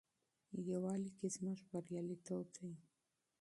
یووالي 0.69 1.11
کې 1.17 1.27
زموږ 1.35 1.57
بریالیتوب 1.69 2.45
دی. 2.55 2.71